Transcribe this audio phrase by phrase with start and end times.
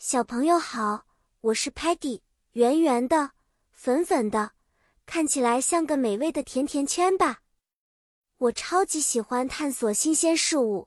[0.00, 1.06] 小朋友好，
[1.40, 2.20] 我是 Patty，
[2.52, 3.32] 圆圆的，
[3.72, 4.52] 粉粉的，
[5.04, 7.40] 看起来像个美味的甜甜圈吧。
[8.36, 10.86] 我超级喜欢探索新鲜事物。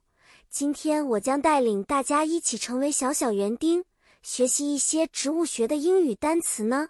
[0.50, 3.84] 今天我将带领大家一起成为小小园丁，
[4.24, 6.88] 学习一些植物学的英语单词呢。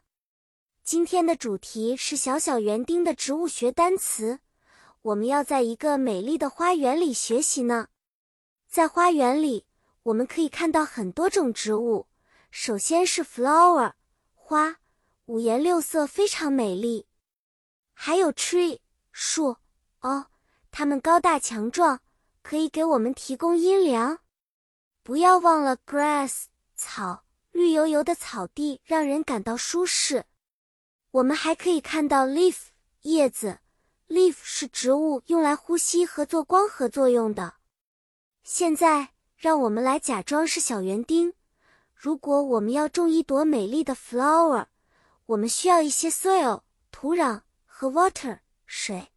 [0.83, 4.41] 今天的主题是小小园丁的植物学单词。
[5.01, 7.87] 我们要在一个美丽的花园里学习呢。
[8.69, 9.65] 在花园里，
[10.03, 12.05] 我们可以看到很多种植物。
[12.51, 13.93] 首先是 flower
[14.35, 14.75] 花，
[15.25, 17.07] 五颜六色，非常美丽。
[17.93, 18.79] 还有 tree
[19.11, 19.57] 树
[20.01, 20.27] 哦，
[20.69, 22.01] 它们高大强壮，
[22.43, 24.19] 可以给我们提供阴凉。
[25.01, 26.45] 不要忘了 grass
[26.75, 30.25] 草，绿油油的草地让人感到舒适。
[31.11, 32.57] 我们还可以看到 leaf
[33.03, 33.59] 叶子
[34.09, 37.55] ，leaf 是植物用来呼吸和做光合作用的。
[38.43, 41.33] 现在，让我们来假装是小园丁。
[42.01, 44.65] 如果我们要种一朵美丽的 flower，
[45.27, 49.09] 我们需要一些 soil 土壤和 water 水。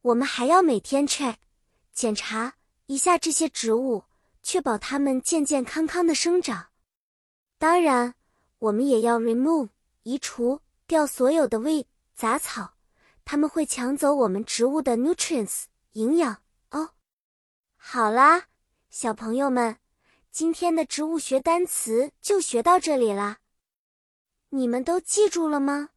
[0.00, 1.34] 我们还要每天 check
[1.92, 2.54] 检查
[2.86, 4.04] 一下这些植物，
[4.42, 6.68] 确保它们健健康康的生长。
[7.58, 8.14] 当然，
[8.58, 9.68] 我们也要 remove
[10.04, 12.72] 移除掉所有的 weed 杂草，
[13.26, 16.40] 它们会抢走我们植物的 nutrients 营养
[16.70, 16.92] 哦。
[17.76, 18.44] 好啦，
[18.88, 19.76] 小朋友们。
[20.30, 23.38] 今天的植物学单词就学到这里啦，
[24.50, 25.90] 你们都记住了吗？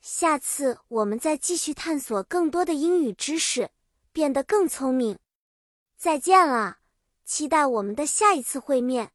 [0.00, 3.70] 下次我们再继续探索更多的英语知识，
[4.12, 5.18] 变得更聪明。
[5.96, 6.78] 再见了，
[7.24, 9.12] 期待我们的下一次会面。